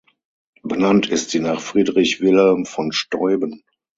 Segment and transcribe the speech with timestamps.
[0.63, 3.63] Benannt ist sie nach Friedrich Wilhelm von Steuben.